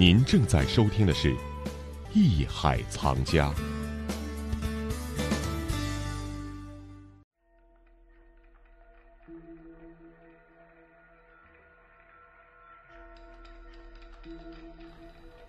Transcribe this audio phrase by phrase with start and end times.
[0.00, 1.30] 您正在收听的是
[2.14, 3.50] 《艺海藏家》。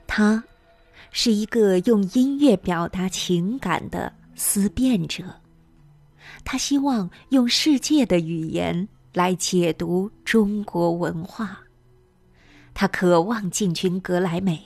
[0.05, 0.43] 他
[1.11, 5.23] 是一个用音乐表达情感的思辨者，
[6.43, 11.57] 他希望用世界的语言来解读中国文化。
[12.73, 14.59] 他渴望进军格莱美，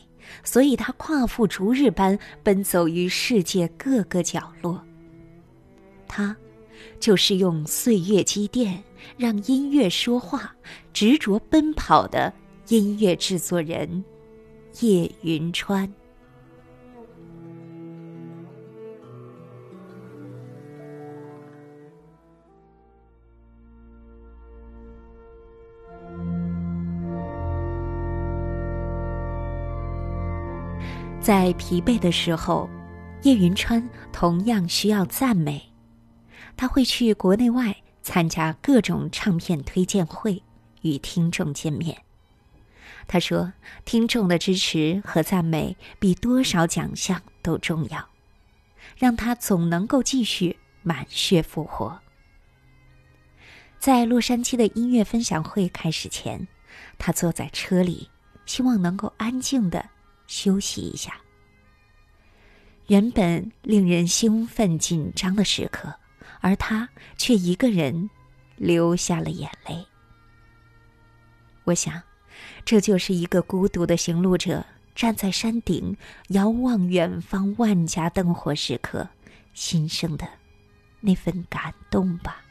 [0.43, 4.81] 所以他跨父逐日般奔走于世界各个角落。
[6.07, 6.35] 他
[6.99, 8.83] 就是用岁月积淀，
[9.17, 10.55] 让音乐说话，
[10.93, 12.31] 执着奔跑的
[12.69, 14.03] 音乐制作人。
[14.81, 15.91] 叶云川，
[31.25, 32.69] 在疲惫的时候，
[33.23, 35.59] 叶云川同样需要赞美。
[36.55, 40.43] 他会去国内外参加各种唱片推荐会，
[40.83, 41.99] 与听众见面。
[43.07, 43.51] 他说
[43.85, 48.07] ：“听众的支持和赞美比多少奖项都重要，
[48.95, 51.99] 让他总能够继续满血复活。”
[53.81, 56.47] 在洛杉矶的音乐分享会开始前，
[56.99, 58.11] 他坐在车里，
[58.45, 59.83] 希望能够安静的
[60.27, 61.15] 休息一下。
[62.87, 65.93] 原本令人兴奋紧张的时刻，
[66.41, 66.87] 而他
[67.17, 68.09] 却一个人
[68.55, 69.85] 流下了眼泪。
[71.63, 72.01] 我想。
[72.65, 75.95] 这就是一个孤独的行路者站在山顶，
[76.29, 79.07] 遥望远方万家灯火时刻，
[79.53, 80.27] 心生的
[80.99, 82.43] 那份感动吧。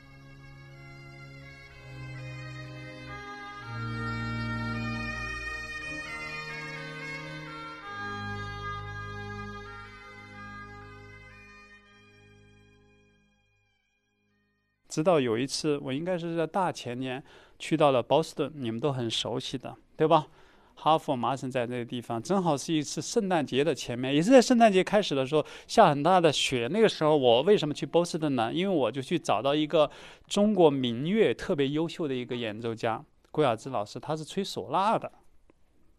[14.95, 17.21] 直到有一次，我应该是在大前年
[17.59, 19.75] 去到了波士顿，你们都很熟悉的。
[19.97, 20.29] 对吧？
[20.77, 26.69] 哈佛、麻省在那个地方，正好是一次圣诞节的前面，也是在圣诞节开始的时候下很大的雪。
[26.71, 28.53] 那个时候我为什么去波士顿呢？
[28.53, 29.91] 因为我就去找到一个
[30.29, 35.11] 中国民乐特别优秀的一个演奏家郭雅芝老师，他是吹唢呐的，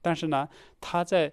[0.02, 0.48] 但是呢，
[0.80, 1.32] 他在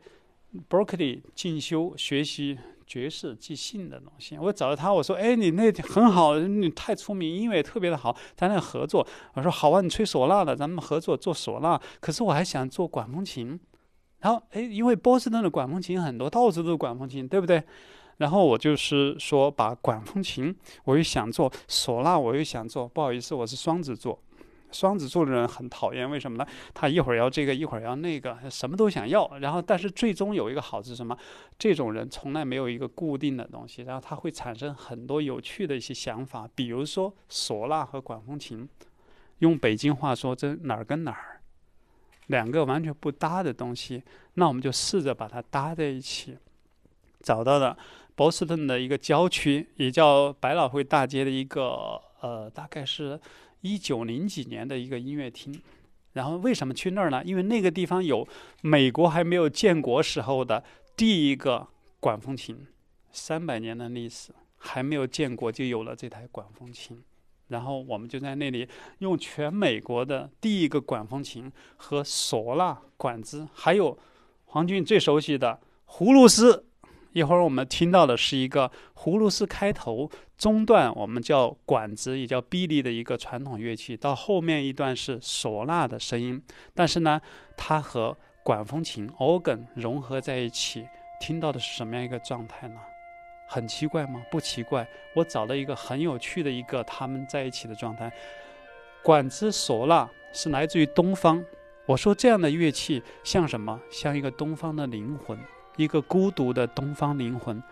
[0.69, 2.59] 波士顿进修学习。
[2.93, 11.81] 爵士即兴的东西，我找到他，我说：“哎，你那很好，你太聪明，音乐特别的好，咱俩合作。”我说：“好啊，你吹唢呐的，咱们合作做唢呐。
[12.01, 13.59] 可是我还想做管风琴。”
[14.21, 17.63] 然后，哎，因为波士顿的管风琴很多，到处都是管风琴，对不对？
[18.19, 20.55] 然后我就是说，把管风琴
[20.85, 24.21] 我又想做，唢呐我又想做，不好意思，我是双子座。
[24.73, 26.47] 双子座的人很讨厌，为什么呢？
[26.73, 29.31] 他一会儿要这个，一会儿要那个，什么都想要。
[29.39, 31.17] 然后，但是最终有一个好是什么？
[31.59, 36.49] 这种人从来没有一个固定的东西，然后他会产生很多有趣的一些想法。
[36.55, 38.69] 比如说，唢呐和管风琴，
[39.39, 41.41] 用北京话说，这哪儿跟哪儿，
[42.27, 44.03] 两个完全不搭的东西。
[44.35, 46.39] 那我们就试着把它搭在一起。
[47.21, 47.77] 找到了
[48.15, 53.21] 波士顿的一个郊区，也叫百老汇大街的一个，呃，大概是。
[53.63, 55.61] 一九零几年的一个音乐厅，
[56.13, 57.23] 然后为什么去那儿呢？
[57.25, 58.27] 因为那个地方有
[58.61, 60.63] 美国还没有建国时候的
[60.97, 61.67] 第一个
[61.99, 62.67] 管风琴，
[63.11, 67.03] 三百年的历史，还没有建国就有了这台管风琴，
[67.49, 68.69] 然后我们就在那里
[68.99, 73.99] 用全美国的第一个管风琴和唢呐管子，还有
[74.47, 76.67] 黄俊最熟悉的葫芦丝。
[77.13, 83.97] 一会儿我们听到的是一个葫芦丝开头，中段我们叫管子，也叫臂力的一个传统乐器。
[83.97, 86.43] 到后面一段是唢呐的声音，
[86.75, 87.21] 但是呢，
[87.57, 90.87] 它和管风琴 organ 融合在一起，
[91.21, 92.77] 听到的是什么样一个状态呢？
[93.47, 94.23] 很奇怪吗？
[94.31, 94.89] 不奇怪。
[95.15, 98.11] 我找了一个很有趣的一个他们在一起的状态。
[99.03, 101.45] 管子唢呐是来自于东方，
[101.85, 103.79] 我说这样的乐器像什么？
[103.91, 105.39] 像一个东方的灵魂。
[105.77, 107.63] 一个孤独的东方灵魂，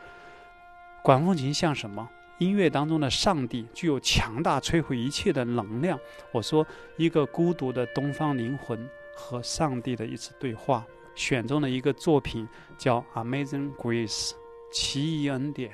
[1.03, 2.09] 管风琴像什么？
[2.39, 6.01] 音乐当中的上帝，具有强大摧毁一切的能量。
[6.33, 6.67] 我说，
[6.97, 12.49] 一个孤独的东方灵魂和上帝的一次对话，选中了一个作品
[12.79, 14.31] 叫《Amazing Grace》，
[14.73, 15.73] 奇异恩典。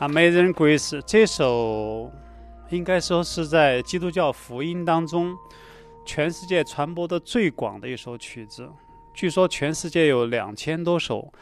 [0.00, 2.10] Amazing Grace 这首
[2.70, 5.36] 应该说是在基督教福音当中
[6.04, 8.68] 全世界传播的最广的一首曲子。
[9.14, 11.32] 据说全世界有两千多首、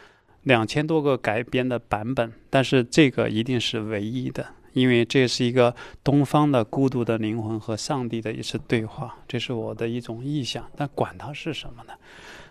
[0.43, 5.75] 两千多个改编的版本，但是这个一定是唯一的，因为这是一个
[6.05, 10.70] 东方的孤独的灵魂和上帝的一次对话，这是我的一种意向。
[10.76, 11.94] 但管它是什么呢，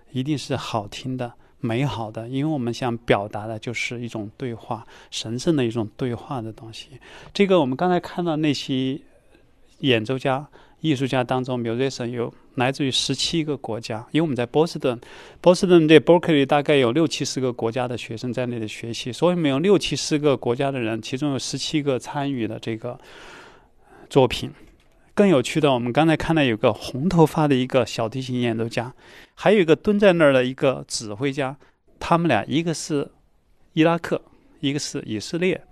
[0.10, 1.32] 一定是好听的。
[1.62, 6.88] 美好的，因为我们想表达的就是一种对话，神圣的一种对话的东西。
[7.34, 9.00] 这个我们刚才看到那些
[9.80, 10.48] 演奏家、
[10.82, 14.06] 艺术家当中，musician 有来自于十七个国家。
[14.12, 15.00] 因为我们在波士顿，
[15.40, 23.00] 波士顿这 Berkeley 大概有六七十个国家的学生在那里学习，所以我们有六七十个国家的人，其中有十七个参与的这个
[24.10, 24.52] 作品。
[25.22, 28.92] 更有趣的，我们刚才看到有个红头发的一个小提琴演奏家，
[29.36, 31.56] 还有一个蹲在那儿的一个指挥家，
[32.00, 33.12] 他们俩一个是
[33.74, 34.20] 伊拉克，
[34.62, 35.64] 一个是以色列。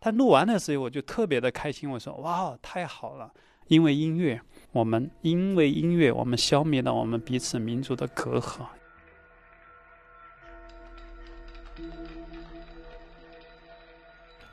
[0.00, 3.30] 他录完的时候，我就特别的开心，我说：“哇，太好了！
[3.66, 4.40] 因为音乐，
[4.72, 8.62] 我们因为音乐，我们消灭了我们彼此民族的隔阂。”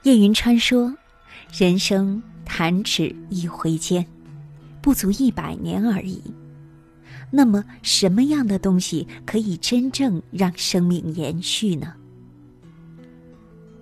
[0.04, 0.94] 叶云川说
[1.58, 4.06] ：“人生弹指一挥间。”
[4.86, 6.22] 不足一百年而已。
[7.32, 11.92] 那么，什么样的东西可以真正让生命延续呢？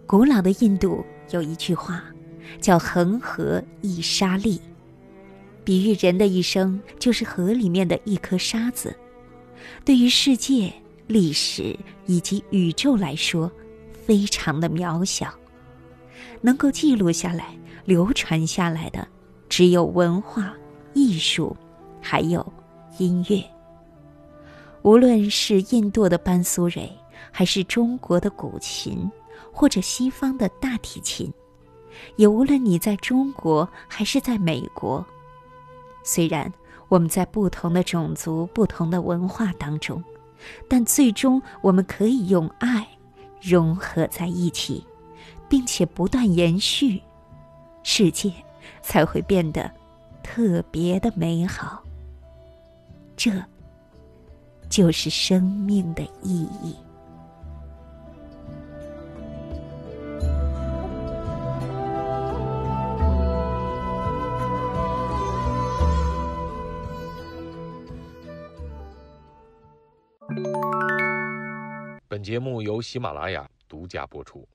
[0.08, 2.02] 古老的印度有一句话，
[2.62, 4.62] 叫“恒河一沙粒”，
[5.66, 8.96] 比喻人的一生就是河里面的一颗沙子。
[9.84, 10.72] 对于世界、
[11.08, 13.52] 历史以及宇宙来说，
[14.06, 15.28] 非常的渺小。
[16.40, 19.06] 能够记录下来、流传下来的，
[19.50, 20.54] 只有文化。
[20.94, 21.56] 艺术，
[22.02, 22.46] 还有
[22.98, 23.44] 音乐。
[24.82, 26.92] 无论是印度的班苏瑞，
[27.32, 29.10] 还是中国的古琴，
[29.52, 31.32] 或者西方的大提琴，
[32.18, 35.06] 也无论你在中国还是在美国，
[36.04, 36.52] 虽然
[36.90, 40.04] 我们在不同的种族、不同的文化当中，
[40.68, 42.86] 但最终我们可以用爱
[43.42, 44.86] 融合在一起，
[45.48, 47.02] 并且不断延续，
[47.84, 48.32] 世界
[48.82, 49.72] 才会变得。
[50.24, 51.84] 特别的美好，
[53.16, 53.32] 这
[54.70, 56.76] 就是生命的意义。
[72.08, 74.48] 本节目由喜马拉雅独家播出。